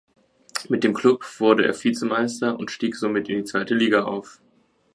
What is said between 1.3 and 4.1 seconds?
wurde er Vizemeister und stieg somit in die zweite Liga